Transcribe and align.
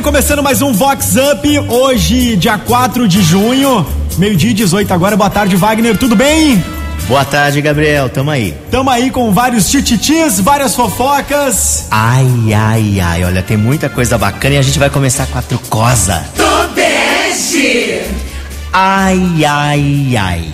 bem, 0.00 0.02
começando 0.02 0.42
mais 0.42 0.62
um 0.62 0.72
Vox 0.72 1.14
Up, 1.16 1.58
hoje, 1.68 2.34
dia 2.36 2.56
4 2.56 3.06
de 3.06 3.20
junho, 3.22 3.86
meio-dia 4.16 4.54
18 4.54 4.94
agora. 4.94 5.14
Boa 5.14 5.28
tarde, 5.28 5.56
Wagner, 5.56 5.96
tudo 5.98 6.16
bem? 6.16 6.64
Boa 7.06 7.22
tarde, 7.22 7.60
Gabriel, 7.60 8.08
tamo 8.08 8.30
aí. 8.30 8.54
Tamo 8.70 8.88
aí 8.88 9.10
com 9.10 9.30
vários 9.30 9.68
tititis, 9.68 10.40
várias 10.40 10.74
fofocas. 10.74 11.86
Ai, 11.90 12.26
ai, 12.54 13.00
ai, 13.00 13.24
olha, 13.24 13.42
tem 13.42 13.58
muita 13.58 13.90
coisa 13.90 14.16
bacana 14.16 14.54
e 14.54 14.58
a 14.58 14.62
gente 14.62 14.78
vai 14.78 14.88
começar 14.88 15.26
com 15.26 15.38
a 15.38 15.42
trucosa. 15.42 16.24
Tobeste! 16.34 18.00
Ai, 18.72 19.44
ai, 19.44 20.16
ai. 20.16 20.44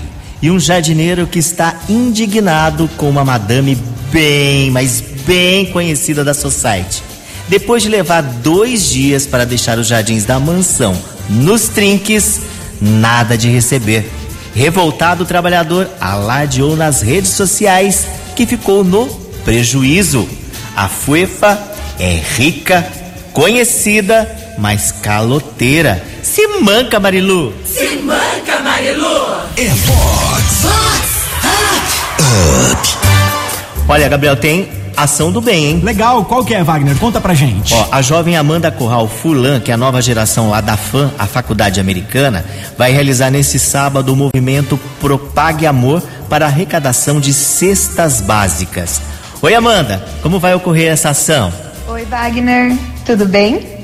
E 0.42 0.50
um 0.50 0.58
jardineiro 0.58 1.24
que 1.24 1.38
está 1.38 1.76
indignado 1.88 2.90
com 2.96 3.08
uma 3.08 3.24
madame 3.24 3.78
bem, 4.10 4.72
mas 4.72 5.00
bem 5.24 5.66
conhecida 5.66 6.24
da 6.24 6.34
Society. 6.34 7.15
Depois 7.48 7.82
de 7.82 7.88
levar 7.88 8.22
dois 8.22 8.88
dias 8.88 9.26
para 9.26 9.44
deixar 9.44 9.78
os 9.78 9.86
jardins 9.86 10.24
da 10.24 10.38
mansão 10.40 10.96
nos 11.28 11.68
trinques, 11.68 12.40
nada 12.80 13.36
de 13.36 13.48
receber. 13.48 14.10
Revoltado, 14.54 15.24
o 15.24 15.26
trabalhador 15.26 15.88
alardeou 16.00 16.76
nas 16.76 17.02
redes 17.02 17.30
sociais 17.30 18.06
que 18.34 18.46
ficou 18.46 18.82
no 18.82 19.06
prejuízo. 19.44 20.28
A 20.74 20.88
Fuefa 20.88 21.58
é 21.98 22.20
rica, 22.36 22.86
conhecida, 23.32 24.28
mas 24.58 24.92
caloteira. 24.92 26.02
Se 26.22 26.46
manca, 26.60 26.98
Marilu! 26.98 27.52
Se 27.64 27.96
manca, 27.96 28.60
Marilu! 28.60 29.40
É 29.56 29.68
Vox 29.68 30.64
Up. 30.64 31.06
Olha, 33.88 34.08
Gabriel, 34.08 34.36
tem 34.36 34.68
ação 34.96 35.30
do 35.30 35.40
bem, 35.40 35.64
hein? 35.66 35.80
Legal, 35.82 36.24
qual 36.24 36.44
que 36.44 36.54
é, 36.54 36.62
Wagner? 36.62 36.96
Conta 36.96 37.20
pra 37.20 37.34
gente. 37.34 37.74
Ó, 37.74 37.88
a 37.92 38.00
jovem 38.00 38.36
Amanda 38.36 38.70
Corral 38.70 39.06
Fulan, 39.06 39.60
que 39.60 39.70
é 39.70 39.74
a 39.74 39.76
nova 39.76 40.00
geração 40.00 40.50
lá 40.50 40.60
da 40.60 40.76
FAM, 40.76 41.10
a 41.18 41.26
faculdade 41.26 41.78
americana, 41.78 42.44
vai 42.78 42.92
realizar 42.92 43.30
nesse 43.30 43.58
sábado 43.58 44.12
o 44.12 44.16
movimento 44.16 44.78
Propague 44.98 45.66
Amor 45.66 46.02
para 46.28 46.46
arrecadação 46.46 47.20
de 47.20 47.32
cestas 47.32 48.20
básicas. 48.20 49.00
Oi, 49.42 49.54
Amanda, 49.54 50.02
como 50.22 50.38
vai 50.38 50.54
ocorrer 50.54 50.92
essa 50.92 51.10
ação? 51.10 51.52
Oi, 51.88 52.04
Wagner, 52.04 52.76
tudo 53.04 53.26
bem? 53.26 53.76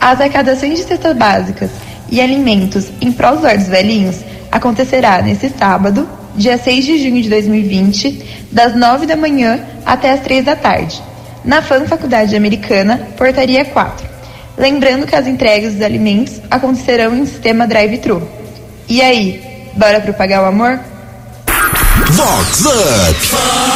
As 0.00 0.20
arrecadações 0.20 0.78
de 0.78 0.84
cestas 0.84 1.16
básicas 1.16 1.70
e 2.10 2.20
alimentos 2.20 2.86
em 3.00 3.10
prol 3.10 3.36
dos 3.36 3.66
velhinhos 3.66 4.16
acontecerá 4.50 5.20
nesse 5.20 5.48
sábado, 5.50 6.08
dia 6.36 6.58
6 6.58 6.84
de 6.84 6.98
junho 6.98 7.22
de 7.22 7.28
2020, 7.28 8.46
das 8.50 8.74
9 8.74 9.06
da 9.06 9.16
manhã 9.16 9.60
até 9.84 10.12
as 10.12 10.20
3 10.20 10.44
da 10.44 10.56
tarde, 10.56 11.02
na 11.44 11.62
FAM 11.62 11.86
Faculdade 11.86 12.36
Americana, 12.36 13.08
Portaria 13.16 13.64
4. 13.64 14.06
Lembrando 14.56 15.06
que 15.06 15.16
as 15.16 15.26
entregas 15.26 15.74
dos 15.74 15.82
alimentos 15.82 16.40
acontecerão 16.50 17.16
em 17.16 17.26
sistema 17.26 17.66
drive-thru. 17.66 18.22
E 18.88 19.02
aí, 19.02 19.40
bora 19.74 20.00
propagar 20.00 20.42
o 20.42 20.46
amor? 20.46 20.78
Vox 22.10 22.64
Up. 22.64 23.74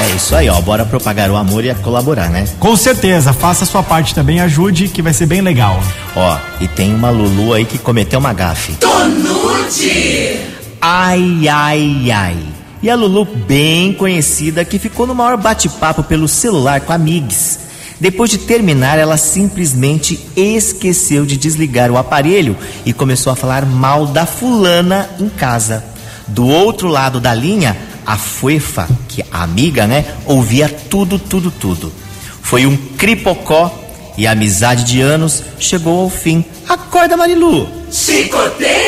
É 0.00 0.14
isso 0.14 0.34
aí, 0.34 0.48
ó, 0.48 0.60
bora 0.60 0.84
propagar 0.84 1.30
o 1.30 1.36
amor 1.36 1.64
e 1.64 1.74
colaborar, 1.76 2.28
né? 2.30 2.46
Com 2.60 2.76
certeza, 2.76 3.32
faça 3.32 3.64
a 3.64 3.66
sua 3.66 3.82
parte 3.82 4.14
também, 4.14 4.40
ajude, 4.40 4.88
que 4.88 5.02
vai 5.02 5.12
ser 5.12 5.26
bem 5.26 5.40
legal. 5.40 5.82
Ó, 6.14 6.38
e 6.60 6.68
tem 6.68 6.94
uma 6.94 7.10
Lulu 7.10 7.52
aí 7.52 7.64
que 7.64 7.78
cometeu 7.78 8.18
uma 8.18 8.32
gafe. 8.32 8.74
Tonude! 8.74 10.57
Ai, 10.90 11.46
ai, 11.46 12.10
ai. 12.10 12.38
E 12.82 12.88
a 12.88 12.94
Lulu, 12.94 13.26
bem 13.26 13.92
conhecida, 13.92 14.64
que 14.64 14.78
ficou 14.78 15.06
no 15.06 15.14
maior 15.14 15.36
bate-papo 15.36 16.02
pelo 16.02 16.26
celular 16.26 16.80
com 16.80 16.94
a 16.94 16.96
Migs. 16.96 17.58
Depois 18.00 18.30
de 18.30 18.38
terminar, 18.38 18.98
ela 18.98 19.18
simplesmente 19.18 20.18
esqueceu 20.34 21.26
de 21.26 21.36
desligar 21.36 21.90
o 21.90 21.98
aparelho 21.98 22.56
e 22.86 22.94
começou 22.94 23.30
a 23.30 23.36
falar 23.36 23.66
mal 23.66 24.06
da 24.06 24.24
fulana 24.24 25.10
em 25.20 25.28
casa. 25.28 25.84
Do 26.26 26.46
outro 26.46 26.88
lado 26.88 27.20
da 27.20 27.34
linha, 27.34 27.76
a 28.06 28.16
Fuefa, 28.16 28.88
que 29.08 29.22
a 29.30 29.42
amiga, 29.42 29.86
né, 29.86 30.06
ouvia 30.24 30.70
tudo, 30.70 31.18
tudo, 31.18 31.50
tudo. 31.50 31.92
Foi 32.40 32.64
um 32.64 32.74
cripocó 32.96 33.70
e 34.16 34.26
a 34.26 34.32
amizade 34.32 34.84
de 34.84 35.02
anos 35.02 35.42
chegou 35.58 36.00
ao 36.00 36.08
fim. 36.08 36.42
Acorda, 36.66 37.14
Marilu! 37.14 37.68
Chicoteia! 37.92 38.87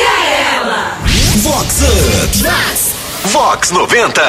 Vox 1.37 1.81
Up. 1.81 3.29
Vox 3.29 3.71
90. 3.71 4.21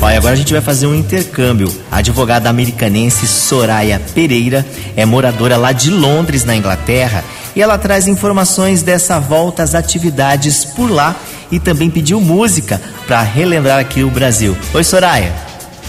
Olha, 0.00 0.16
agora 0.16 0.32
a 0.32 0.36
gente 0.36 0.50
vai 0.50 0.62
fazer 0.62 0.86
um 0.86 0.94
intercâmbio. 0.94 1.70
A 1.90 1.98
advogada 1.98 2.48
americanense 2.48 3.26
Soraya 3.26 4.00
Pereira 4.14 4.64
é 4.96 5.04
moradora 5.04 5.58
lá 5.58 5.70
de 5.70 5.90
Londres, 5.90 6.44
na 6.44 6.56
Inglaterra, 6.56 7.22
e 7.54 7.60
ela 7.60 7.76
traz 7.76 8.08
informações 8.08 8.82
dessa 8.82 9.20
volta 9.20 9.62
às 9.62 9.74
atividades 9.74 10.64
por 10.64 10.90
lá 10.90 11.14
e 11.50 11.60
também 11.60 11.90
pediu 11.90 12.22
música 12.22 12.80
para 13.06 13.20
relembrar 13.20 13.78
aqui 13.78 14.02
o 14.02 14.08
Brasil. 14.08 14.56
Oi, 14.72 14.82
Soraya. 14.82 15.30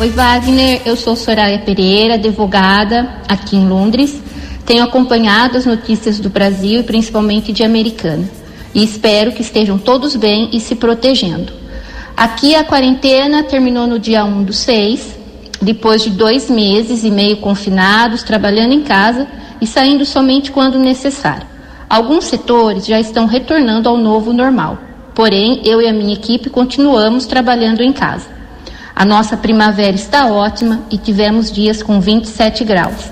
Oi, 0.01 0.09
Wagner. 0.09 0.81
Eu 0.85 0.97
sou 0.97 1.15
Soraya 1.15 1.59
Pereira, 1.59 2.15
advogada 2.15 3.21
aqui 3.29 3.55
em 3.55 3.69
Londres. 3.69 4.21
Tenho 4.65 4.83
acompanhado 4.83 5.57
as 5.57 5.65
notícias 5.65 6.19
do 6.19 6.29
Brasil 6.29 6.81
e 6.81 6.83
principalmente 6.83 7.53
de 7.53 7.63
Americana. 7.63 8.42
E 8.73 8.83
espero 8.83 9.31
que 9.31 9.41
estejam 9.41 9.77
todos 9.77 10.15
bem 10.15 10.49
e 10.51 10.59
se 10.59 10.75
protegendo. 10.75 11.53
Aqui 12.15 12.55
a 12.55 12.63
quarentena 12.63 13.43
terminou 13.43 13.87
no 13.87 13.99
dia 13.99 14.23
1 14.23 14.43
do 14.43 14.53
6, 14.53 15.17
depois 15.61 16.03
de 16.03 16.09
dois 16.09 16.49
meses 16.49 17.03
e 17.03 17.11
meio 17.11 17.37
confinados, 17.37 18.23
trabalhando 18.23 18.73
em 18.73 18.81
casa 18.81 19.27
e 19.61 19.67
saindo 19.67 20.05
somente 20.05 20.51
quando 20.51 20.77
necessário. 20.77 21.47
Alguns 21.89 22.25
setores 22.25 22.85
já 22.85 22.99
estão 22.99 23.25
retornando 23.25 23.87
ao 23.87 23.97
novo 23.97 24.33
normal, 24.33 24.77
porém 25.13 25.61
eu 25.63 25.81
e 25.81 25.87
a 25.87 25.93
minha 25.93 26.13
equipe 26.13 26.49
continuamos 26.49 27.25
trabalhando 27.25 27.81
em 27.81 27.93
casa. 27.93 28.27
A 28.95 29.05
nossa 29.05 29.37
primavera 29.37 29.95
está 29.95 30.27
ótima 30.27 30.81
e 30.91 30.97
tivemos 30.97 31.51
dias 31.51 31.81
com 31.81 31.99
27 31.99 32.63
graus. 32.63 33.11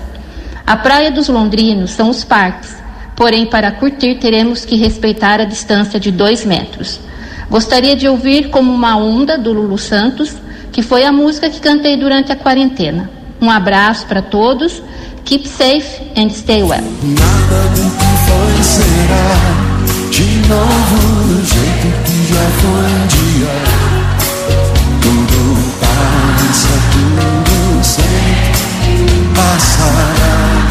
A 0.66 0.76
praia 0.76 1.10
dos 1.10 1.28
londrinos 1.28 1.90
são 1.90 2.08
os 2.08 2.22
parques, 2.22 2.81
porém 3.22 3.46
para 3.46 3.70
curtir 3.70 4.16
teremos 4.16 4.64
que 4.64 4.74
respeitar 4.74 5.40
a 5.40 5.44
distância 5.44 6.00
de 6.00 6.10
2 6.10 6.44
metros. 6.44 6.98
Gostaria 7.48 7.94
de 7.94 8.08
ouvir 8.08 8.50
como 8.50 8.72
uma 8.72 8.96
onda 8.96 9.38
do 9.38 9.52
Lulu 9.52 9.78
Santos, 9.78 10.34
que 10.72 10.82
foi 10.82 11.04
a 11.04 11.12
música 11.12 11.48
que 11.48 11.60
cantei 11.60 11.96
durante 11.96 12.32
a 12.32 12.36
quarentena. 12.36 13.08
Um 13.40 13.48
abraço 13.48 14.06
para 14.06 14.22
todos. 14.22 14.82
Keep 15.24 15.46
safe 15.46 16.02
and 16.16 16.30
stay 16.30 16.64
well. 16.64 16.82
Nada 16.82 17.68
do 17.76 17.90
que 17.96 18.10
foi 18.26 18.62
será 18.64 19.38
de 20.10 20.24
novo 20.48 21.28
do 21.28 21.46
jeito 21.46 21.86
que 22.04 22.26
já 22.34 22.44
foi 22.58 22.90
um 22.90 23.06
dia. 23.06 23.54
Tudo 25.00 25.40
passa, 25.78 26.74
tudo 26.90 27.84
sempre 27.84 29.30
passará. 29.32 30.61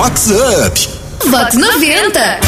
Vox 0.00 0.30
Up. 0.30 0.88
Vox 1.28 1.56
90. 1.56 2.40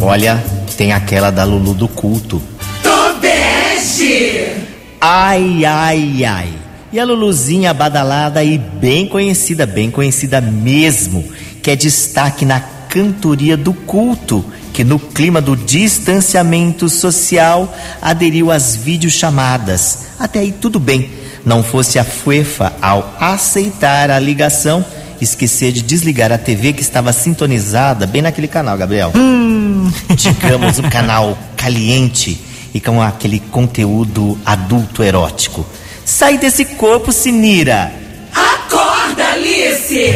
Olha, 0.00 0.44
tem 0.76 0.92
aquela 0.92 1.30
da 1.30 1.44
Lulu 1.44 1.74
do 1.74 1.86
culto. 1.86 2.42
Tobeste! 2.82 4.52
Ai, 5.00 5.64
ai, 5.64 6.24
ai. 6.24 6.48
E 6.92 6.98
a 6.98 7.04
Luluzinha 7.04 7.72
badalada 7.72 8.42
e 8.42 8.58
bem 8.58 9.06
conhecida, 9.06 9.64
bem 9.64 9.92
conhecida 9.92 10.40
mesmo, 10.40 11.24
que 11.62 11.70
é 11.70 11.76
destaque 11.76 12.44
na 12.44 12.58
cantoria 12.88 13.56
do 13.56 13.72
culto, 13.72 14.44
que 14.72 14.82
no 14.82 14.98
clima 14.98 15.40
do 15.40 15.54
distanciamento 15.54 16.88
social 16.88 17.72
aderiu 18.02 18.50
às 18.50 18.74
videochamadas. 18.74 20.06
Até 20.18 20.40
aí 20.40 20.50
tudo 20.50 20.80
bem. 20.80 21.12
Não 21.44 21.62
fosse 21.62 21.96
a 21.96 22.04
Fuefa 22.04 22.72
ao 22.82 23.14
aceitar 23.20 24.10
a 24.10 24.18
ligação, 24.18 24.84
esquecer 25.20 25.72
de 25.72 25.82
desligar 25.82 26.32
a 26.32 26.38
TV 26.38 26.72
que 26.72 26.82
estava 26.82 27.12
sintonizada 27.12 28.06
bem 28.06 28.22
naquele 28.22 28.48
canal, 28.48 28.76
Gabriel. 28.76 29.12
Digamos, 30.16 30.78
um 30.78 30.88
canal 30.90 31.38
caliente 31.56 32.40
e 32.72 32.80
com 32.80 33.00
aquele 33.00 33.40
conteúdo 33.40 34.38
adulto 34.44 35.02
erótico. 35.02 35.64
Sai 36.04 36.38
desse 36.38 36.64
corpo, 36.64 37.12
Sinira! 37.12 37.92
Acorda, 38.34 39.32
Alice! 39.32 40.14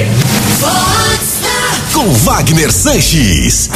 Com 1.92 2.12
Wagner 2.12 2.72
Sanches. 2.72 3.70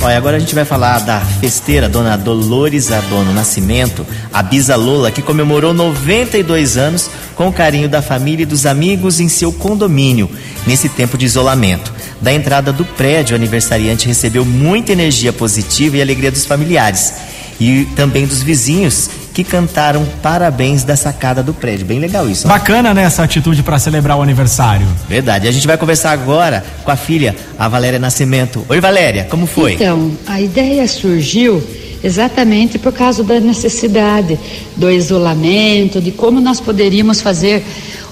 Olha, 0.00 0.16
agora 0.16 0.36
a 0.36 0.40
gente 0.40 0.54
vai 0.54 0.64
falar 0.64 1.00
da 1.00 1.20
festeira 1.20 1.88
Dona 1.88 2.16
Dolores 2.16 2.92
Adono 2.92 3.34
Nascimento, 3.34 4.06
a 4.32 4.44
Bisa 4.44 4.76
Lola, 4.76 5.10
que 5.10 5.20
comemorou 5.20 5.74
92 5.74 6.76
anos 6.76 7.10
com 7.34 7.48
o 7.48 7.52
carinho 7.52 7.88
da 7.88 8.00
família 8.00 8.44
e 8.44 8.46
dos 8.46 8.64
amigos 8.64 9.18
em 9.18 9.28
seu 9.28 9.52
condomínio, 9.52 10.30
nesse 10.64 10.88
tempo 10.88 11.18
de 11.18 11.26
isolamento. 11.26 11.92
Da 12.20 12.32
entrada 12.32 12.72
do 12.72 12.84
prédio, 12.84 13.34
o 13.34 13.36
aniversariante 13.36 14.06
recebeu 14.06 14.44
muita 14.44 14.92
energia 14.92 15.32
positiva 15.32 15.96
e 15.96 16.02
alegria 16.02 16.30
dos 16.30 16.46
familiares 16.46 17.14
e 17.60 17.84
também 17.96 18.24
dos 18.24 18.40
vizinhos 18.40 19.10
que 19.38 19.44
cantaram 19.44 20.04
parabéns 20.20 20.82
da 20.82 20.96
sacada 20.96 21.44
do 21.44 21.54
prédio. 21.54 21.86
Bem 21.86 22.00
legal 22.00 22.28
isso. 22.28 22.48
Né? 22.48 22.52
Bacana, 22.52 22.92
né, 22.92 23.04
essa 23.04 23.22
atitude 23.22 23.62
para 23.62 23.78
celebrar 23.78 24.18
o 24.18 24.22
aniversário. 24.22 24.84
Verdade. 25.08 25.46
A 25.46 25.52
gente 25.52 25.64
vai 25.64 25.78
conversar 25.78 26.10
agora 26.10 26.64
com 26.82 26.90
a 26.90 26.96
filha, 26.96 27.36
a 27.56 27.68
Valéria 27.68 28.00
Nascimento. 28.00 28.66
Oi, 28.68 28.80
Valéria, 28.80 29.28
como 29.30 29.46
foi? 29.46 29.74
Então, 29.74 30.10
a 30.26 30.40
ideia 30.40 30.88
surgiu 30.88 31.62
exatamente 32.02 32.80
por 32.80 32.92
causa 32.92 33.22
da 33.22 33.38
necessidade 33.38 34.36
do 34.76 34.90
isolamento, 34.90 36.00
de 36.00 36.10
como 36.10 36.40
nós 36.40 36.60
poderíamos 36.60 37.20
fazer 37.20 37.64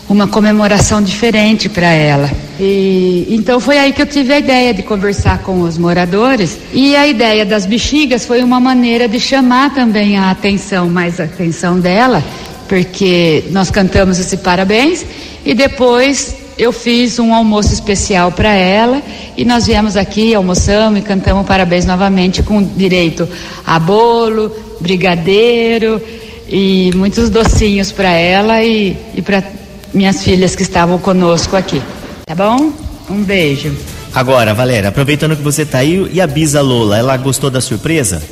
uma 0.08 0.28
comemoração 0.28 1.02
diferente 1.02 1.68
para 1.68 1.88
ela. 1.88 2.30
E 2.60 3.26
então 3.28 3.58
foi 3.58 3.78
aí 3.78 3.92
que 3.92 4.00
eu 4.00 4.06
tive 4.06 4.32
a 4.32 4.38
ideia 4.38 4.72
de 4.72 4.82
conversar 4.82 5.38
com 5.38 5.62
os 5.62 5.76
moradores. 5.76 6.58
E 6.72 6.94
a 6.94 7.06
ideia 7.06 7.44
das 7.44 7.66
bexigas 7.66 8.24
foi 8.24 8.42
uma 8.42 8.60
maneira 8.60 9.08
de 9.08 9.18
chamar 9.18 9.74
também 9.74 10.16
a 10.16 10.30
atenção, 10.30 10.88
mais 10.88 11.20
a 11.20 11.24
atenção 11.24 11.78
dela, 11.78 12.22
porque 12.68 13.44
nós 13.50 13.70
cantamos 13.70 14.18
esse 14.18 14.36
parabéns. 14.36 15.04
E 15.44 15.54
depois 15.54 16.36
eu 16.56 16.72
fiz 16.72 17.18
um 17.18 17.34
almoço 17.34 17.72
especial 17.72 18.30
para 18.32 18.52
ela. 18.52 19.02
E 19.36 19.44
nós 19.44 19.66
viemos 19.66 19.96
aqui, 19.96 20.34
almoçamos 20.34 21.00
e 21.00 21.02
cantamos 21.02 21.46
parabéns 21.46 21.84
novamente 21.84 22.42
com 22.42 22.62
direito 22.62 23.28
a 23.66 23.78
bolo, 23.78 24.52
brigadeiro 24.80 26.00
e 26.48 26.92
muitos 26.94 27.28
docinhos 27.28 27.90
para 27.90 28.10
ela 28.10 28.62
e, 28.62 28.96
e 29.14 29.20
para 29.20 29.42
minhas 29.96 30.22
filhas 30.22 30.54
que 30.54 30.62
estavam 30.62 30.98
conosco 30.98 31.56
aqui. 31.56 31.82
Tá 32.26 32.34
bom? 32.34 32.70
Um 33.08 33.22
beijo. 33.22 33.74
Agora, 34.14 34.52
Valéria, 34.52 34.90
aproveitando 34.90 35.36
que 35.36 35.42
você 35.42 35.64
tá 35.64 35.78
aí, 35.78 36.08
e 36.12 36.20
a 36.20 36.26
Bisa 36.26 36.60
Lola, 36.60 36.98
ela 36.98 37.16
gostou 37.16 37.50
da 37.50 37.60
surpresa? 37.60 38.22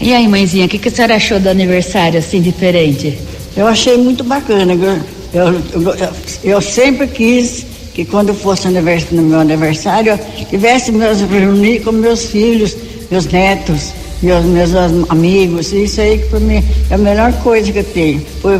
E 0.00 0.12
aí, 0.12 0.28
mãezinha, 0.28 0.66
o 0.66 0.68
que, 0.68 0.78
que 0.78 0.88
a 0.88 0.92
senhora 0.92 1.16
achou 1.16 1.40
do 1.40 1.48
aniversário 1.48 2.18
assim 2.18 2.40
diferente? 2.40 3.18
Eu 3.56 3.66
achei 3.66 3.96
muito 3.96 4.22
bacana. 4.22 4.74
Eu, 4.74 5.00
eu, 5.32 5.62
eu, 5.62 6.12
eu 6.42 6.60
sempre 6.60 7.06
quis 7.06 7.64
que 7.94 8.04
quando 8.04 8.34
fosse 8.34 8.68
no 8.68 9.22
meu 9.22 9.40
aniversário, 9.40 10.12
eu 10.12 10.46
tivesse 10.46 10.90
meus 10.90 11.20
reunir 11.20 11.80
com 11.80 11.92
meus 11.92 12.26
filhos, 12.26 12.76
meus 13.10 13.24
netos, 13.26 13.92
meus, 14.20 14.44
meus 14.44 14.70
amigos. 15.08 15.72
Isso 15.72 16.00
aí 16.00 16.18
que 16.18 16.28
para 16.28 16.40
mim 16.40 16.62
é 16.90 16.94
a 16.94 16.98
melhor 16.98 17.32
coisa 17.34 17.70
que 17.70 17.78
eu 17.78 17.84
tenho. 17.84 18.26
Foi, 18.42 18.58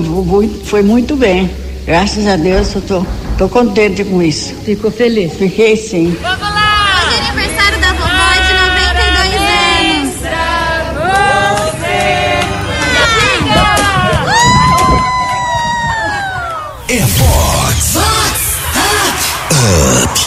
foi 0.65 0.82
muito 0.82 1.17
bem. 1.17 1.50
Graças 1.86 2.26
a 2.26 2.36
Deus 2.36 2.75
eu 2.75 2.81
tô, 2.81 3.06
tô 3.36 3.48
contente 3.48 4.02
com 4.04 4.22
isso. 4.22 4.54
Ficou 4.64 4.90
feliz? 4.90 5.34
Fiquei 5.34 5.76
sim. 5.76 6.16
Vamos 6.22 6.40
lá! 6.40 7.02
Hoje 7.04 7.14
é 7.14 7.28
aniversário 7.28 7.78
da 7.78 7.92
vovó 7.92 8.32
de 8.32 8.52
92 8.54 10.25
anos. 10.25 11.04
É 16.88 17.00
Fox. 17.00 17.96
Up. 20.02 20.20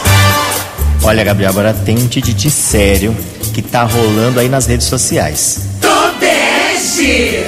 Olha, 1.04 1.24
Gabriel, 1.24 1.50
agora 1.50 1.74
tem 1.74 1.98
um 1.98 2.08
tititi 2.08 2.52
sério 2.52 3.16
que 3.54 3.62
tá 3.64 3.84
rolando 3.84 4.40
aí 4.40 4.48
nas 4.48 4.68
redes 4.68 4.86
sociais. 4.86 5.62
Tobeste! 5.82 7.46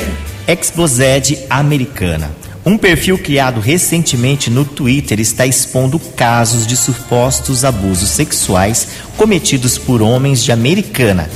Exposed 0.47 1.37
Americana. 1.49 2.31
Um 2.69 2.77
perfil 2.77 3.17
criado 3.17 3.59
recentemente 3.59 4.51
no 4.51 4.63
Twitter 4.63 5.19
está 5.19 5.43
expondo 5.43 5.97
casos 5.97 6.67
de 6.67 6.77
supostos 6.77 7.65
abusos 7.65 8.09
sexuais 8.09 8.89
cometidos 9.17 9.79
por 9.79 10.03
homens 10.03 10.43
de 10.43 10.51
Americana. 10.51 11.27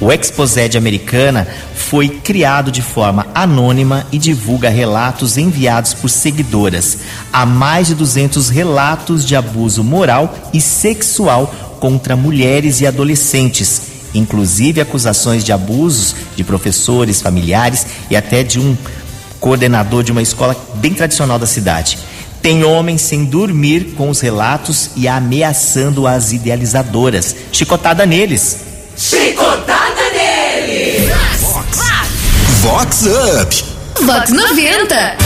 O 0.00 0.12
Exposed 0.12 0.76
Americana 0.76 1.48
foi 1.74 2.08
criado 2.08 2.70
de 2.70 2.80
forma 2.80 3.26
anônima 3.34 4.06
e 4.12 4.18
divulga 4.18 4.68
relatos 4.68 5.36
enviados 5.36 5.94
por 5.94 6.08
seguidoras. 6.08 6.98
Há 7.32 7.44
mais 7.44 7.88
de 7.88 7.96
200 7.96 8.48
relatos 8.48 9.26
de 9.26 9.34
abuso 9.34 9.82
moral 9.82 10.32
e 10.54 10.60
sexual 10.60 11.52
contra 11.80 12.14
mulheres 12.14 12.80
e 12.80 12.86
adolescentes, 12.86 13.82
inclusive 14.14 14.80
acusações 14.80 15.42
de 15.42 15.52
abusos 15.52 16.14
de 16.36 16.44
professores, 16.44 17.20
familiares 17.20 17.84
e 18.08 18.14
até 18.14 18.44
de 18.44 18.60
um 18.60 18.76
coordenador 19.40 20.02
de 20.02 20.12
uma 20.12 20.22
escola 20.22 20.56
bem 20.74 20.94
tradicional 20.94 21.38
da 21.38 21.46
cidade. 21.46 21.98
Tem 22.42 22.64
homens 22.64 23.02
sem 23.02 23.24
dormir 23.24 23.94
com 23.96 24.08
os 24.08 24.20
relatos 24.20 24.90
e 24.96 25.08
ameaçando 25.08 26.06
as 26.06 26.32
idealizadoras. 26.32 27.34
Chicotada 27.52 28.06
neles. 28.06 28.58
Chicotada 28.96 30.02
nele! 30.12 31.12
Vox 32.62 33.04
Up. 33.06 33.64
Vox 34.04 34.30
90. 34.30 35.16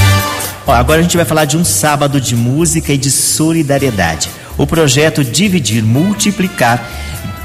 Ó, 0.66 0.72
agora 0.72 1.00
a 1.00 1.02
gente 1.02 1.16
vai 1.16 1.26
falar 1.26 1.44
de 1.44 1.56
um 1.56 1.64
sábado 1.64 2.20
de 2.20 2.36
música 2.36 2.92
e 2.92 2.98
de 2.98 3.10
solidariedade. 3.10 4.30
O 4.56 4.66
projeto 4.66 5.24
Dividir 5.24 5.82
Multiplicar 5.82 6.86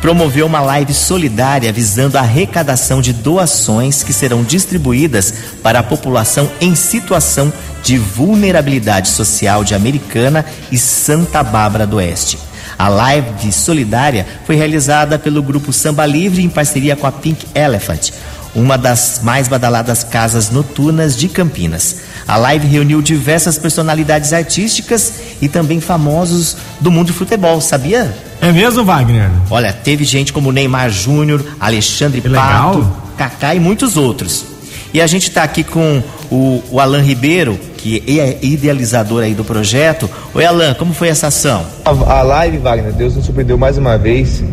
promoveu 0.01 0.45
uma 0.45 0.61
live 0.61 0.93
solidária 0.93 1.71
visando 1.71 2.17
a 2.17 2.21
arrecadação 2.21 3.01
de 3.01 3.13
doações 3.13 4.03
que 4.03 4.13
serão 4.13 4.43
distribuídas 4.43 5.33
para 5.63 5.79
a 5.79 5.83
população 5.83 6.49
em 6.61 6.75
situação 6.75 7.51
de 7.83 7.97
vulnerabilidade 7.97 9.09
social 9.09 9.63
de 9.63 9.73
Americana 9.73 10.45
e 10.71 10.77
Santa 10.77 11.43
Bárbara 11.43 11.87
do 11.87 11.97
Oeste. 11.97 12.37
A 12.77 12.89
live 12.89 13.51
solidária 13.51 14.27
foi 14.45 14.55
realizada 14.55 15.17
pelo 15.17 15.41
grupo 15.41 15.73
Samba 15.73 16.05
Livre 16.05 16.43
em 16.43 16.49
parceria 16.49 16.95
com 16.95 17.07
a 17.07 17.11
Pink 17.11 17.47
Elephant, 17.55 18.11
uma 18.53 18.77
das 18.77 19.21
mais 19.23 19.47
badaladas 19.47 20.03
casas 20.03 20.51
noturnas 20.51 21.15
de 21.15 21.27
Campinas. 21.27 21.97
A 22.27 22.37
live 22.37 22.67
reuniu 22.67 23.01
diversas 23.01 23.57
personalidades 23.57 24.31
artísticas 24.31 25.13
e 25.41 25.47
também 25.47 25.79
famosos 25.81 26.57
do 26.79 26.91
mundo 26.91 27.07
do 27.07 27.13
futebol, 27.13 27.59
sabia? 27.61 28.26
É 28.41 28.51
mesmo, 28.51 28.83
Wagner? 28.83 29.29
Olha, 29.49 29.73
teve 29.73 30.03
gente 30.03 30.31
como 30.31 30.51
Neymar 30.51 30.89
Júnior, 30.89 31.43
Alexandre 31.59 32.21
Que 32.21 32.29
Pato, 32.29 32.79
legal. 32.79 33.03
Kaká 33.17 33.55
e 33.55 33.59
muitos 33.59 33.97
outros. 33.97 34.45
E 34.93 35.01
a 35.01 35.07
gente 35.07 35.27
está 35.29 35.43
aqui 35.43 35.63
com 35.63 36.01
o, 36.31 36.63
o 36.71 36.79
Alan 36.79 37.01
Ribeiro, 37.01 37.59
que 37.77 38.03
é 38.19 38.37
idealizador 38.41 39.23
aí 39.23 39.33
do 39.33 39.43
projeto. 39.43 40.09
Oi, 40.33 40.45
Alan, 40.45 40.73
como 40.75 40.93
foi 40.93 41.09
essa 41.09 41.27
ação? 41.27 41.65
A, 41.83 41.89
a 41.89 42.21
live, 42.21 42.57
Wagner, 42.57 42.93
Deus 42.93 43.15
nos 43.15 43.25
surpreendeu 43.25 43.57
mais 43.57 43.77
uma 43.77 43.97
vez. 43.97 44.43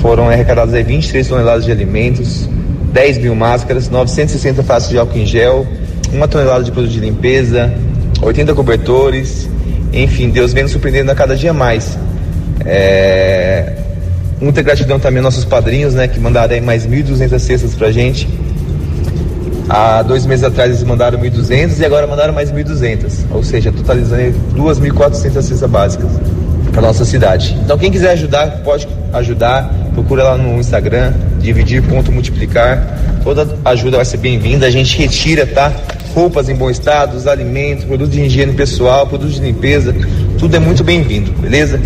Foram 0.00 0.28
arrecadadas 0.28 0.74
aí 0.74 0.82
23 0.82 1.26
toneladas 1.26 1.64
de 1.64 1.72
alimentos, 1.72 2.48
10 2.92 3.18
mil 3.18 3.34
máscaras, 3.34 3.88
960 3.88 4.62
faixas 4.62 4.90
de 4.90 4.98
álcool 4.98 5.18
em 5.18 5.26
gel, 5.26 5.66
uma 6.12 6.28
tonelada 6.28 6.64
de 6.64 6.70
produto 6.72 6.92
de 6.92 7.00
limpeza, 7.00 7.72
80 8.20 8.54
cobertores. 8.54 9.48
Enfim, 9.92 10.30
Deus 10.30 10.52
vem 10.52 10.64
nos 10.64 10.72
surpreendendo 10.72 11.10
a 11.10 11.14
cada 11.14 11.36
dia 11.36 11.52
mais. 11.52 11.96
É, 12.64 13.72
Muita 14.42 14.60
gratidão 14.60 14.98
também 14.98 15.18
aos 15.18 15.36
nossos 15.36 15.44
padrinhos, 15.44 15.94
né, 15.94 16.08
que 16.08 16.18
mandaram 16.18 16.52
aí 16.52 16.60
mais 16.60 16.84
1.200 16.84 17.38
cestas 17.38 17.76
pra 17.76 17.92
gente. 17.92 18.28
Há 19.68 20.02
dois 20.02 20.26
meses 20.26 20.44
atrás 20.44 20.70
eles 20.70 20.82
mandaram 20.82 21.16
1.200 21.16 21.78
e 21.78 21.84
agora 21.84 22.08
mandaram 22.08 22.34
mais 22.34 22.50
1.200, 22.50 23.26
ou 23.30 23.44
seja, 23.44 23.70
totalizando 23.70 24.20
aí 24.20 24.34
2.400 24.56 25.42
cestas 25.42 25.70
básicas 25.70 26.10
para 26.72 26.82
nossa 26.82 27.04
cidade. 27.04 27.56
Então 27.62 27.78
quem 27.78 27.88
quiser 27.88 28.10
ajudar, 28.10 28.62
pode 28.64 28.88
ajudar, 29.12 29.72
procura 29.94 30.24
lá 30.24 30.36
no 30.36 30.58
Instagram, 30.58 31.12
dividir.multiplicar. 31.38 32.98
Toda 33.22 33.46
ajuda 33.64 33.98
vai 33.98 34.04
ser 34.04 34.16
bem-vinda, 34.16 34.66
a 34.66 34.70
gente 34.70 34.98
retira, 34.98 35.46
tá? 35.46 35.72
Roupas 36.16 36.48
em 36.48 36.56
bom 36.56 36.68
estado, 36.68 37.16
os 37.16 37.28
alimentos, 37.28 37.84
produtos 37.84 38.12
de 38.12 38.22
higiene 38.22 38.54
pessoal, 38.54 39.06
produtos 39.06 39.36
de 39.36 39.42
limpeza, 39.42 39.94
tudo 40.36 40.56
é 40.56 40.58
muito 40.58 40.82
bem-vindo, 40.82 41.30
beleza? 41.40 41.80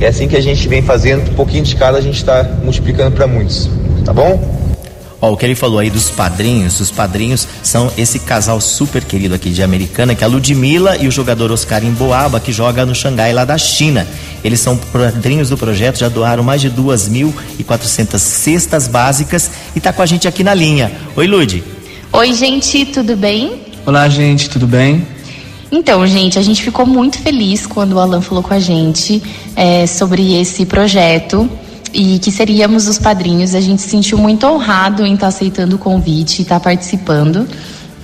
É 0.00 0.08
assim 0.08 0.28
que 0.28 0.36
a 0.36 0.40
gente 0.40 0.68
vem 0.68 0.82
fazendo, 0.82 1.30
um 1.30 1.34
pouquinho 1.34 1.64
de 1.64 1.74
cada 1.74 1.98
a 1.98 2.00
gente 2.00 2.16
está 2.16 2.44
multiplicando 2.62 3.12
para 3.12 3.26
muitos, 3.26 3.68
tá 4.04 4.12
bom? 4.12 4.56
Ó, 5.20 5.32
o 5.32 5.36
que 5.36 5.46
ele 5.46 5.54
falou 5.54 5.78
aí 5.78 5.88
dos 5.88 6.10
padrinhos, 6.10 6.78
os 6.78 6.90
padrinhos 6.90 7.48
são 7.62 7.90
esse 7.96 8.18
casal 8.18 8.60
super 8.60 9.02
querido 9.02 9.34
aqui 9.34 9.48
de 9.48 9.62
Americana, 9.62 10.14
que 10.14 10.22
é 10.22 10.26
a 10.26 10.28
Ludmilla 10.28 10.98
e 10.98 11.08
o 11.08 11.10
jogador 11.10 11.50
Oscar 11.50 11.82
Emboaba, 11.82 12.38
que 12.38 12.52
joga 12.52 12.84
no 12.84 12.94
Xangai 12.94 13.32
lá 13.32 13.44
da 13.46 13.56
China. 13.56 14.06
Eles 14.44 14.60
são 14.60 14.76
padrinhos 14.76 15.48
do 15.48 15.56
projeto, 15.56 15.98
já 15.98 16.10
doaram 16.10 16.42
mais 16.42 16.60
de 16.60 16.70
2.400 16.70 18.18
cestas 18.18 18.86
básicas 18.86 19.50
e 19.74 19.80
tá 19.80 19.92
com 19.92 20.02
a 20.02 20.06
gente 20.06 20.28
aqui 20.28 20.44
na 20.44 20.52
linha. 20.52 20.92
Oi, 21.16 21.26
Lud. 21.26 21.64
Oi, 22.12 22.32
gente, 22.34 22.84
tudo 22.84 23.16
bem? 23.16 23.62
Olá, 23.86 24.08
gente, 24.10 24.50
tudo 24.50 24.66
bem? 24.66 25.15
Então, 25.70 26.06
gente, 26.06 26.38
a 26.38 26.42
gente 26.42 26.62
ficou 26.62 26.86
muito 26.86 27.18
feliz 27.18 27.66
quando 27.66 27.94
o 27.94 27.98
Alan 27.98 28.20
falou 28.20 28.42
com 28.42 28.54
a 28.54 28.58
gente 28.58 29.22
é, 29.54 29.86
sobre 29.86 30.34
esse 30.40 30.64
projeto. 30.66 31.48
e 31.92 32.18
que 32.18 32.30
seríamos 32.30 32.86
os 32.88 32.98
padrinhos. 32.98 33.54
A 33.54 33.60
gente 33.60 33.80
se 33.80 33.88
sentiu 33.88 34.18
muito 34.18 34.46
honrado 34.46 35.04
em 35.06 35.14
estar 35.14 35.28
aceitando 35.28 35.76
o 35.76 35.78
convite 35.78 36.40
e 36.40 36.42
estar 36.42 36.60
participando. 36.60 37.48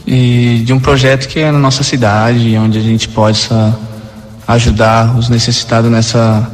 E 0.06 0.62
de 0.64 0.72
um 0.72 0.80
projeto 0.80 1.28
que 1.28 1.38
é 1.38 1.50
na 1.52 1.58
nossa 1.58 1.82
cidade, 1.84 2.56
onde 2.56 2.78
a 2.78 2.82
gente 2.82 3.08
possa 3.08 3.78
ajudar 4.46 5.16
os 5.16 5.28
necessitados 5.28 5.90
nessa, 5.90 6.50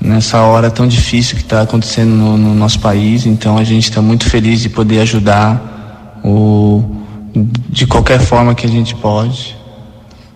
nessa 0.00 0.42
hora 0.42 0.70
tão 0.70 0.86
difícil 0.86 1.36
que 1.36 1.42
está 1.42 1.62
acontecendo 1.62 2.10
no, 2.10 2.36
no, 2.36 2.54
nosso 2.54 2.78
país. 2.78 3.26
Então 3.26 3.58
a 3.58 3.64
gente 3.64 3.84
está 3.84 4.00
muito 4.00 4.28
feliz 4.28 4.60
de 4.60 4.68
poder 4.68 5.00
ajudar 5.00 6.20
o, 6.22 6.84
de 7.68 7.86
qualquer 7.86 8.20
forma 8.20 8.54
que 8.54 8.66
a 8.66 8.70
gente 8.70 8.94
pode. 8.94 9.57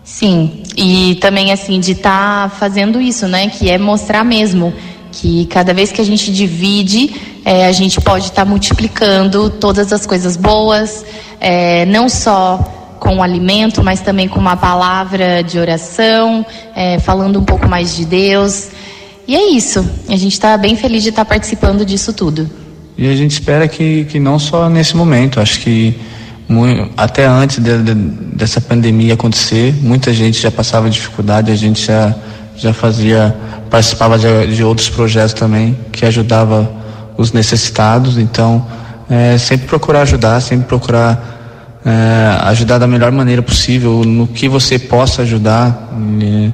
Sim, 0.05 0.63
e 0.77 1.17
também 1.21 1.53
assim 1.53 1.79
de 1.79 1.93
estar 1.93 2.51
tá 2.51 2.57
fazendo 2.57 3.01
isso, 3.01 3.29
né? 3.29 3.49
Que 3.49 3.71
é 3.71 3.79
mostrar 3.79 4.25
mesmo 4.25 4.73
que 5.13 5.47
cada 5.47 5.73
vez 5.73 5.93
que 5.93 6.01
a 6.01 6.05
gente 6.05 6.33
divide, 6.33 7.15
é, 7.45 7.67
a 7.67 7.73
gente 7.73 8.01
pode 8.01 8.25
estar 8.25 8.45
tá 8.45 8.49
multiplicando 8.49 9.51
todas 9.51 9.93
as 9.93 10.07
coisas 10.07 10.37
boas, 10.37 11.05
é, 11.41 11.85
não 11.87 12.09
só 12.09 12.59
com 12.99 13.17
o 13.17 13.23
alimento, 13.23 13.83
mas 13.83 14.01
também 14.01 14.29
com 14.29 14.39
uma 14.39 14.57
palavra 14.57 15.43
de 15.43 15.59
oração, 15.59 16.47
é, 16.75 16.99
falando 16.99 17.39
um 17.41 17.45
pouco 17.45 17.69
mais 17.69 17.97
de 17.97 18.05
Deus. 18.05 18.71
E 19.27 19.37
é 19.37 19.51
isso. 19.51 19.85
A 20.09 20.17
gente 20.17 20.33
está 20.33 20.57
bem 20.57 20.77
feliz 20.77 21.03
de 21.03 21.11
estar 21.11 21.25
tá 21.25 21.29
participando 21.29 21.85
disso 21.85 22.13
tudo. 22.13 22.49
E 22.97 23.09
a 23.09 23.15
gente 23.17 23.33
espera 23.33 23.67
que, 23.67 24.05
que 24.05 24.21
não 24.21 24.39
só 24.39 24.69
nesse 24.69 24.97
momento, 24.97 25.41
acho 25.41 25.61
que 25.61 25.99
até 26.97 27.27
antes 27.27 27.59
de, 27.59 27.83
de, 27.83 27.95
dessa 27.95 28.61
pandemia 28.61 29.15
acontecer, 29.15 29.75
muita 29.81 30.13
gente 30.13 30.41
já 30.41 30.51
passava 30.51 30.91
dificuldade, 30.91 31.51
a 31.51 31.57
gente 31.57 31.87
já, 31.87 32.15
já 32.57 32.73
fazia, 32.73 33.35
participava 33.71 34.19
de, 34.19 34.55
de 34.55 34.63
outros 34.63 34.89
projetos 34.89 35.35
também 35.35 35.77
que 35.91 36.05
ajudava 36.05 36.71
os 37.17 37.33
necessitados. 37.33 38.19
Então, 38.19 38.67
é, 39.09 39.39
sempre 39.39 39.67
procurar 39.67 40.03
ajudar, 40.03 40.41
sempre 40.41 40.67
procurar 40.67 41.33
é, 41.85 42.39
ajudar 42.49 42.79
da 42.79 42.87
melhor 42.87 43.11
maneira 43.13 43.43
possível, 43.43 44.03
no 44.05 44.27
que 44.27 44.49
você 44.49 44.79
possa 44.79 45.23
ajudar. 45.23 45.91
É, 46.23 46.53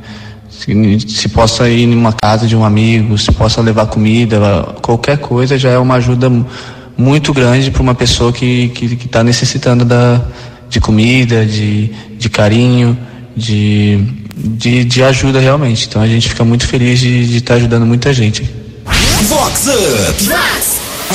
se, 0.49 1.00
se, 1.09 1.28
possa 1.28 1.68
ir 1.68 1.87
numa 1.87 2.12
casa 2.12 2.47
de 2.47 2.57
um 2.57 2.64
amigo, 2.64 3.16
se 3.16 3.30
possa 3.30 3.61
levar 3.61 3.87
comida, 3.87 4.40
qualquer 4.83 5.18
coisa 5.18 5.57
já 5.57 5.71
é 5.71 5.78
uma 5.78 5.95
ajuda 5.95 6.28
muito 6.99 7.33
grande 7.33 7.71
para 7.71 7.81
uma 7.81 7.95
pessoa 7.95 8.33
que 8.33 8.64
está 8.64 8.81
que, 8.81 8.97
que 8.97 9.09
tá 9.09 9.23
necessitando 9.23 9.85
da, 9.85 10.21
de 10.69 10.81
comida, 10.81 11.47
de, 11.47 11.87
de 12.19 12.28
carinho, 12.28 12.99
de, 13.37 14.05
de, 14.35 14.85
de 14.85 15.02
ajuda 15.05 15.38
realmente. 15.38 15.87
Então 15.87 16.02
a 16.02 16.09
gente 16.09 16.28
fica 16.28 16.45
muito 16.45 16.67
feliz 16.67 16.99
de 16.99 17.23
estar 17.23 17.35
de 17.37 17.40
tá 17.40 17.55
ajudando 17.55 17.87
muita 17.87 18.12
gente. 18.12 18.43
Vox 19.28 19.67
Up! 19.69 20.28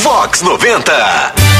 Vox 0.01 0.41
90! 0.41 1.52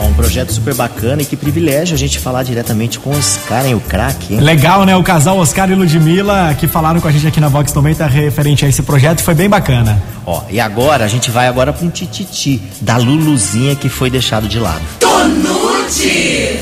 Um 0.00 0.12
projeto 0.12 0.52
super 0.52 0.74
bacana 0.74 1.22
e 1.22 1.24
que 1.24 1.36
privilégio 1.36 1.94
a 1.94 1.98
gente 1.98 2.18
falar 2.18 2.42
diretamente 2.42 2.98
com 2.98 3.10
Oscar 3.10 3.66
e 3.66 3.74
o 3.74 3.80
craque. 3.80 4.36
Legal, 4.36 4.84
né? 4.84 4.96
O 4.96 5.02
casal 5.02 5.38
Oscar 5.38 5.70
e 5.70 5.74
Ludmilla 5.74 6.54
que 6.58 6.66
falaram 6.66 7.00
com 7.00 7.08
a 7.08 7.12
gente 7.12 7.26
aqui 7.26 7.40
na 7.40 7.48
Vox 7.48 7.72
também 7.72 7.94
tá 7.94 8.06
referente 8.06 8.64
a 8.64 8.68
esse 8.68 8.82
projeto, 8.82 9.22
foi 9.22 9.34
bem 9.34 9.48
bacana. 9.48 10.02
Ó, 10.26 10.42
e 10.50 10.58
agora 10.60 11.04
a 11.04 11.08
gente 11.08 11.30
vai 11.30 11.46
agora 11.46 11.72
para 11.72 11.86
um 11.86 11.90
tititi 11.90 12.60
da 12.80 12.96
Luluzinha 12.96 13.76
que 13.76 13.88
foi 13.88 14.10
deixado 14.10 14.48
de 14.48 14.58
lado. 14.58 14.82
Tonute! 14.98 16.60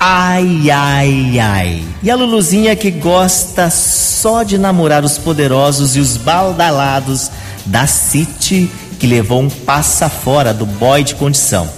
Ai, 0.00 0.70
ai, 0.70 1.38
ai. 1.40 1.82
E 2.02 2.10
a 2.10 2.14
Luluzinha 2.14 2.76
que 2.76 2.90
gosta 2.90 3.68
só 3.68 4.44
de 4.44 4.56
namorar 4.56 5.04
os 5.04 5.18
poderosos 5.18 5.96
e 5.96 6.00
os 6.00 6.16
baldalados 6.16 7.30
da 7.66 7.86
City 7.86 8.70
que 8.98 9.06
levou 9.06 9.40
um 9.40 9.48
passa 9.48 10.08
fora 10.08 10.54
do 10.54 10.66
boy 10.66 11.02
de 11.02 11.14
condição. 11.14 11.68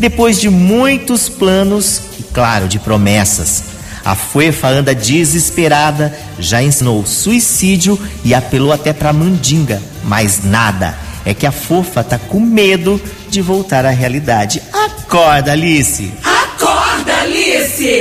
Depois 0.00 0.40
de 0.40 0.48
muitos 0.48 1.28
planos 1.28 2.00
e, 2.18 2.22
claro, 2.22 2.66
de 2.66 2.78
promessas, 2.78 3.64
a 4.02 4.14
Fuefa 4.14 4.66
anda 4.68 4.94
desesperada, 4.94 6.18
já 6.38 6.62
ensinou 6.62 7.04
suicídio 7.04 8.00
e 8.24 8.34
apelou 8.34 8.72
até 8.72 8.94
pra 8.94 9.12
mandinga, 9.12 9.80
mas 10.04 10.42
nada. 10.42 10.96
É 11.22 11.34
que 11.34 11.46
a 11.46 11.52
fofa 11.52 12.02
tá 12.02 12.18
com 12.18 12.40
medo 12.40 12.98
de 13.28 13.42
voltar 13.42 13.84
à 13.84 13.90
realidade. 13.90 14.62
Acorda, 14.72 15.52
Alice! 15.52 16.10
Acorda, 16.24 17.12
Alice! 17.20 18.00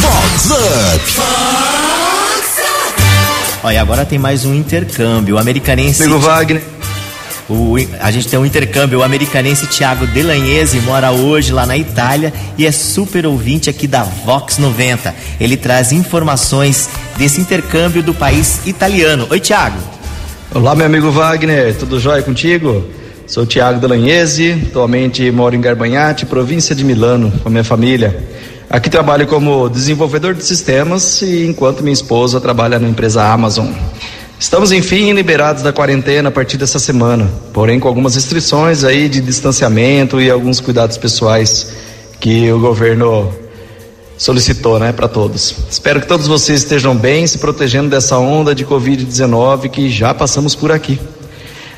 Vox 0.00 0.50
Up! 0.50 1.80
Olha, 3.62 3.80
agora 3.80 4.04
tem 4.04 4.18
mais 4.18 4.44
um 4.44 4.52
intercâmbio. 4.52 5.36
O 5.36 5.38
americanense. 5.38 6.02
Amigo 6.02 6.18
Wagner. 6.18 6.79
O, 7.50 7.74
a 7.98 8.12
gente 8.12 8.28
tem 8.28 8.38
um 8.38 8.46
intercâmbio. 8.46 9.00
O 9.00 9.02
americanense 9.02 9.66
Thiago 9.66 10.06
Delagnese 10.06 10.78
mora 10.82 11.10
hoje 11.10 11.52
lá 11.52 11.66
na 11.66 11.76
Itália 11.76 12.32
e 12.56 12.64
é 12.64 12.70
super 12.70 13.26
ouvinte 13.26 13.68
aqui 13.68 13.88
da 13.88 14.04
Vox 14.04 14.56
90. 14.56 15.12
Ele 15.40 15.56
traz 15.56 15.90
informações 15.90 16.88
desse 17.18 17.40
intercâmbio 17.40 18.04
do 18.04 18.14
país 18.14 18.64
italiano. 18.66 19.26
Oi, 19.28 19.40
Thiago. 19.40 19.78
Olá, 20.54 20.76
meu 20.76 20.86
amigo 20.86 21.10
Wagner. 21.10 21.76
Tudo 21.76 21.98
jóia 21.98 22.22
contigo? 22.22 22.84
Sou 23.26 23.44
Thiago 23.44 23.80
Delagnese, 23.80 24.66
atualmente 24.68 25.28
moro 25.32 25.54
em 25.54 25.60
Garbanhati, 25.60 26.26
província 26.26 26.74
de 26.74 26.84
Milano, 26.84 27.32
com 27.42 27.50
minha 27.50 27.64
família. 27.64 28.16
Aqui 28.68 28.88
trabalho 28.88 29.26
como 29.26 29.68
desenvolvedor 29.68 30.34
de 30.34 30.44
sistemas 30.44 31.20
e 31.22 31.46
enquanto 31.46 31.82
minha 31.82 31.92
esposa 31.92 32.40
trabalha 32.40 32.78
na 32.78 32.88
empresa 32.88 33.24
Amazon. 33.24 33.66
Estamos, 34.40 34.72
enfim, 34.72 35.12
liberados 35.12 35.62
da 35.62 35.70
quarentena 35.70 36.30
a 36.30 36.32
partir 36.32 36.56
dessa 36.56 36.78
semana, 36.78 37.30
porém 37.52 37.78
com 37.78 37.86
algumas 37.86 38.14
restrições 38.14 38.84
aí 38.84 39.06
de 39.06 39.20
distanciamento 39.20 40.18
e 40.18 40.30
alguns 40.30 40.60
cuidados 40.60 40.96
pessoais 40.96 41.74
que 42.18 42.50
o 42.50 42.58
governo 42.58 43.30
solicitou, 44.16 44.78
né, 44.80 44.92
para 44.92 45.06
todos. 45.08 45.54
Espero 45.70 46.00
que 46.00 46.06
todos 46.06 46.26
vocês 46.26 46.62
estejam 46.62 46.96
bem, 46.96 47.26
se 47.26 47.36
protegendo 47.36 47.90
dessa 47.90 48.16
onda 48.16 48.54
de 48.54 48.64
Covid-19 48.64 49.68
que 49.68 49.90
já 49.90 50.14
passamos 50.14 50.54
por 50.54 50.72
aqui. 50.72 50.98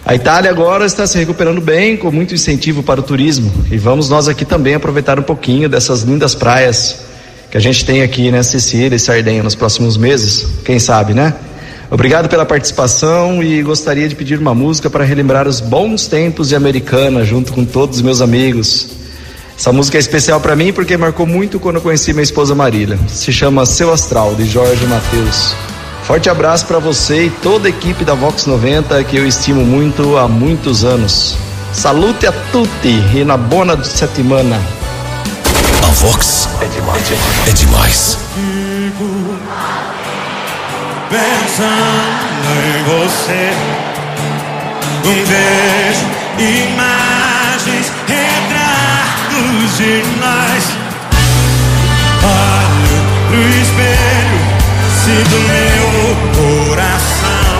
A 0.06 0.14
Itália 0.14 0.48
agora 0.48 0.86
está 0.86 1.04
se 1.04 1.18
recuperando 1.18 1.60
bem, 1.60 1.96
com 1.96 2.12
muito 2.12 2.32
incentivo 2.32 2.80
para 2.84 3.00
o 3.00 3.02
turismo, 3.02 3.52
e 3.72 3.76
vamos 3.76 4.08
nós 4.08 4.28
aqui 4.28 4.44
também 4.44 4.74
aproveitar 4.74 5.18
um 5.18 5.24
pouquinho 5.24 5.68
dessas 5.68 6.02
lindas 6.02 6.36
praias 6.36 7.06
que 7.50 7.56
a 7.56 7.60
gente 7.60 7.84
tem 7.84 8.02
aqui, 8.02 8.30
né, 8.30 8.40
Sicília 8.44 8.94
e 8.94 9.00
Sardenha 9.00 9.42
nos 9.42 9.56
próximos 9.56 9.96
meses, 9.96 10.46
quem 10.64 10.78
sabe, 10.78 11.12
né? 11.12 11.34
Obrigado 11.92 12.26
pela 12.26 12.46
participação 12.46 13.42
e 13.42 13.62
gostaria 13.62 14.08
de 14.08 14.14
pedir 14.14 14.38
uma 14.38 14.54
música 14.54 14.88
para 14.88 15.04
relembrar 15.04 15.46
os 15.46 15.60
bons 15.60 16.06
tempos 16.06 16.48
de 16.48 16.56
Americana 16.56 17.22
junto 17.22 17.52
com 17.52 17.66
todos 17.66 17.98
os 17.98 18.02
meus 18.02 18.22
amigos. 18.22 18.88
Essa 19.58 19.74
música 19.74 19.98
é 19.98 20.00
especial 20.00 20.40
para 20.40 20.56
mim 20.56 20.72
porque 20.72 20.96
marcou 20.96 21.26
muito 21.26 21.60
quando 21.60 21.76
eu 21.76 21.82
conheci 21.82 22.14
minha 22.14 22.22
esposa 22.22 22.54
Marília. 22.54 22.98
Se 23.08 23.30
chama 23.30 23.66
Seu 23.66 23.92
Astral, 23.92 24.34
de 24.34 24.46
Jorge 24.46 24.86
Matheus. 24.86 25.54
Forte 26.04 26.30
abraço 26.30 26.64
para 26.64 26.78
você 26.78 27.26
e 27.26 27.30
toda 27.30 27.68
a 27.68 27.70
equipe 27.70 28.06
da 28.06 28.14
Vox 28.14 28.46
90 28.46 29.04
que 29.04 29.18
eu 29.18 29.26
estimo 29.26 29.62
muito 29.62 30.16
há 30.16 30.26
muitos 30.26 30.86
anos. 30.86 31.36
Salute 31.74 32.26
a 32.26 32.32
tutti 32.50 33.02
e 33.14 33.22
na 33.22 33.36
bona 33.36 33.84
settimana. 33.84 34.58
A 35.82 35.90
Vox 35.92 36.48
é 36.62 36.66
demais. 36.68 37.12
É 37.46 37.52
demais 37.52 38.18
pensando 41.12 42.48
em 42.64 42.82
você. 42.84 43.52
Um 45.04 45.18
beijo, 45.26 46.06
imagens, 46.38 47.92
retratos 48.08 49.76
de 49.76 50.02
nós. 50.18 50.64
Olho 52.24 52.98
pro 53.28 53.42
espelho, 53.60 54.40
sinto 55.04 55.36
meu 55.50 55.86
coração. 56.68 57.52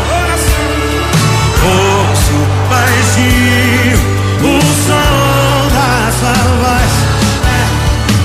Ouço 1.65 2.39
baixinho 2.71 3.99
o 4.41 4.61
som 4.87 5.69
da 5.75 6.11
sua 6.19 6.41
voz. 6.57 6.93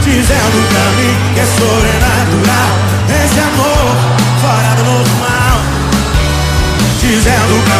Dizendo 0.03 0.59
pra 0.69 0.85
mim 0.95 1.13
que 1.33 1.39
é 1.41 1.45
sobrenatural 1.45 2.16
Dizendo 7.27 7.76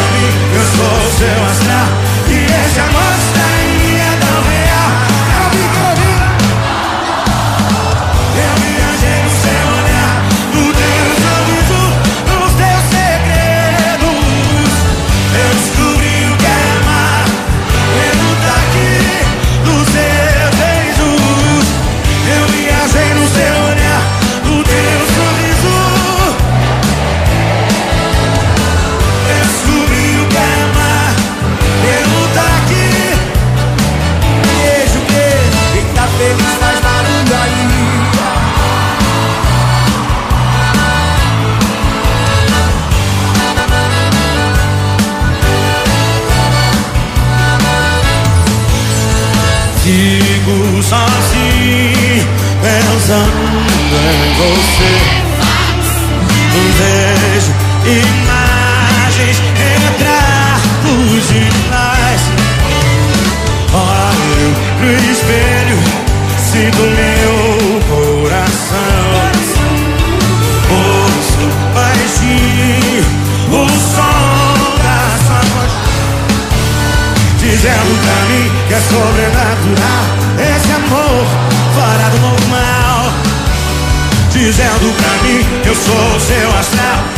você. 54.48 55.28
Vejo 56.78 57.52
imagens 57.84 59.42
entrar 59.76 60.60
nos 60.84 61.28
demais. 61.28 62.20
Olho 63.72 64.54
pro 64.78 65.10
espelho, 65.10 65.78
sinto 66.38 66.82
meu 66.82 67.34
coração. 67.88 69.08
Ouço 70.70 71.44
baixinho 71.74 73.04
o 73.50 73.68
som 73.68 74.58
da 74.82 75.00
sua 75.26 75.40
voz. 75.54 75.72
Dizendo 77.38 77.92
pra 78.02 78.18
mim 78.28 78.46
que 78.68 78.74
é 78.74 78.80
sobrenatural 78.80 80.27
Dizendo 84.48 84.94
pra 84.94 85.22
mim 85.24 85.44
eu 85.66 85.74
sou 85.74 86.16
o 86.16 86.18
seu 86.18 86.56
astral 86.56 87.17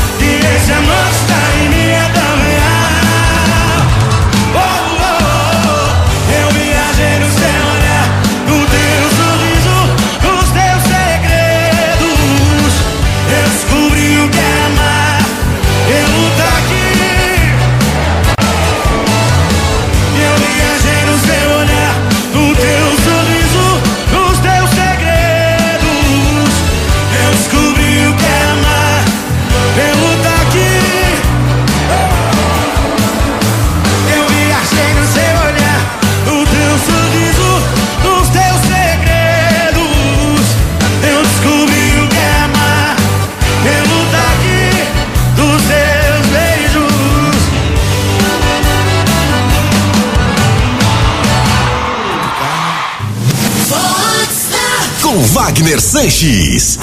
Com 55.10 55.18
Wagner 55.22 55.80
Sanches. 55.80 56.78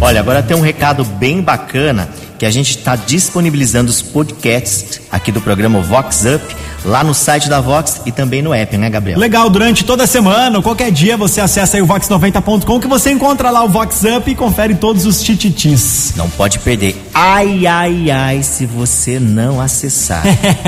Olha, 0.00 0.18
agora 0.18 0.42
tem 0.42 0.56
um 0.56 0.60
recado 0.60 1.04
bem 1.04 1.40
bacana 1.40 2.08
que 2.36 2.44
a 2.44 2.50
gente 2.50 2.70
está 2.70 2.96
disponibilizando 2.96 3.88
os 3.88 4.02
podcasts 4.02 5.00
aqui 5.08 5.30
do 5.30 5.40
programa 5.40 5.80
Vox 5.80 6.24
Up 6.24 6.56
lá 6.84 7.04
no 7.04 7.14
site 7.14 7.48
da 7.48 7.60
Vox 7.60 8.00
e 8.04 8.10
também 8.10 8.42
no 8.42 8.52
app, 8.52 8.76
né, 8.76 8.90
Gabriel? 8.90 9.20
Legal, 9.20 9.48
durante 9.48 9.84
toda 9.84 10.02
a 10.02 10.06
semana, 10.08 10.60
qualquer 10.60 10.90
dia 10.90 11.16
você 11.16 11.40
acessa 11.40 11.76
aí 11.76 11.82
o 11.82 11.86
vox90.com 11.86 12.80
que 12.80 12.88
você 12.88 13.12
encontra 13.12 13.50
lá 13.50 13.62
o 13.62 13.68
Vox 13.68 14.02
Up 14.02 14.28
e 14.28 14.34
confere 14.34 14.74
todos 14.74 15.06
os 15.06 15.22
tititis. 15.22 16.14
Não 16.16 16.28
pode 16.28 16.58
perder. 16.58 17.00
Ai, 17.14 17.68
ai, 17.68 18.10
ai, 18.10 18.42
se 18.42 18.66
você 18.66 19.20
não 19.20 19.60
acessar. 19.60 20.24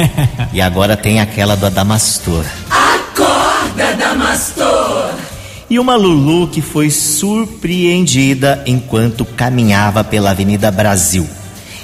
e 0.55 0.61
agora 0.61 0.97
tem 0.97 1.19
aquela 1.19 1.57
do 1.57 1.67
Adamastor. 1.67 2.45
Acorda, 2.71 3.97
Damastor. 3.99 4.80
E 5.71 5.79
uma 5.79 5.95
Lulu 5.95 6.49
que 6.49 6.61
foi 6.61 6.91
surpreendida 6.91 8.61
enquanto 8.67 9.25
caminhava 9.25 10.03
pela 10.03 10.33
Avenida 10.33 10.69
Brasil. 10.69 11.25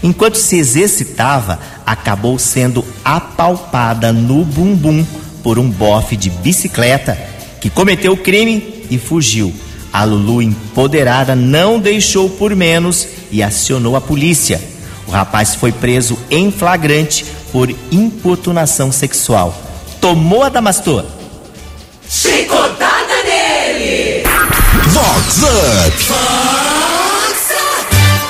Enquanto 0.02 0.34
se 0.34 0.56
exercitava, 0.56 1.60
acabou 1.86 2.36
sendo 2.36 2.84
apalpada 3.04 4.12
no 4.12 4.44
bumbum 4.44 5.06
por 5.40 5.56
um 5.56 5.70
bofe 5.70 6.16
de 6.16 6.28
bicicleta 6.30 7.16
que 7.60 7.70
cometeu 7.70 8.14
o 8.14 8.16
crime 8.16 8.84
e 8.90 8.98
fugiu. 8.98 9.54
A 9.92 10.02
Lulu, 10.02 10.42
empoderada, 10.42 11.36
não 11.36 11.78
deixou 11.78 12.28
por 12.28 12.56
menos 12.56 13.06
e 13.30 13.40
acionou 13.40 13.94
a 13.94 14.00
polícia. 14.00 14.60
O 15.06 15.12
rapaz 15.12 15.54
foi 15.54 15.70
preso 15.70 16.18
em 16.28 16.50
flagrante 16.50 17.24
por 17.52 17.70
importunação 17.92 18.90
sexual. 18.90 19.56
Tomou 20.00 20.42
a 20.42 20.48
Damastor. 20.48 21.04
Nele. 22.24 22.65
Vox 24.96 25.42
Up. 25.42 25.96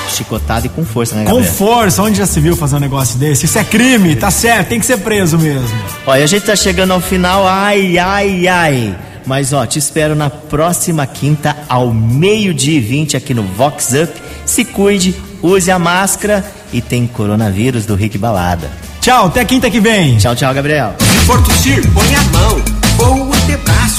Chicotada 0.09 0.65
e 0.65 0.69
com 0.69 0.83
força, 0.83 1.15
né, 1.15 1.23
Com 1.23 1.35
Gabriel? 1.35 1.53
força, 1.53 2.01
onde 2.03 2.17
já 2.17 2.25
se 2.25 2.41
viu 2.41 2.57
fazer 2.57 2.75
um 2.75 2.79
negócio 2.79 3.17
desse? 3.17 3.45
Isso 3.45 3.57
é 3.57 3.63
crime, 3.63 4.15
tá 4.17 4.29
certo, 4.29 4.67
tem 4.67 4.79
que 4.79 4.85
ser 4.85 4.97
preso 4.97 5.37
mesmo. 5.37 5.69
Olha, 6.05 6.25
a 6.25 6.27
gente 6.27 6.45
tá 6.45 6.57
chegando 6.57 6.91
ao 6.91 6.99
final, 6.99 7.47
ai, 7.47 7.97
ai, 7.97 8.47
ai. 8.49 8.95
Mas 9.25 9.53
ó, 9.53 9.65
te 9.65 9.79
espero 9.79 10.13
na 10.13 10.29
próxima 10.29 11.05
quinta, 11.07 11.55
ao 11.69 11.93
meio-dia 11.93 12.77
e 12.77 12.81
20 12.81 13.15
aqui 13.15 13.33
no 13.33 13.43
Vox 13.43 13.93
Up. 13.93 14.11
Se 14.45 14.65
cuide, 14.65 15.15
use 15.41 15.71
a 15.71 15.79
máscara 15.79 16.43
e 16.73 16.81
tem 16.81 17.07
coronavírus 17.07 17.85
do 17.85 17.95
Rick 17.95 18.17
Balada. 18.17 18.69
Tchau, 18.99 19.27
até 19.27 19.45
quinta 19.45 19.69
que 19.69 19.79
vem. 19.79 20.17
Tchau, 20.17 20.35
tchau, 20.35 20.53
Gabriel. 20.53 20.95
Se 20.99 21.25
for 21.25 21.41
tossir, 21.43 21.81
põe 21.93 22.15
a 22.15 22.23
mão 22.23 22.76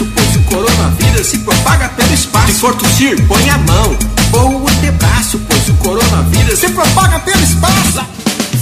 pois 0.06 0.36
o 0.36 0.42
coronavírus 0.42 1.26
se 1.26 1.38
propaga 1.38 1.88
pelo 1.90 2.14
espaço. 2.14 2.52
Se 2.52 2.60
for 2.60 2.74
tossir, 2.76 3.26
põe 3.26 3.50
a 3.50 3.58
mão 3.58 3.98
ou 4.32 4.62
o 4.62 4.68
antebraço, 4.68 5.40
pois 5.48 5.68
o 5.68 5.74
coronavírus 5.74 6.58
se 6.58 6.68
propaga 6.68 7.18
pelo 7.20 7.42
espaço. 7.42 8.06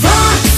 Vá! 0.01 0.56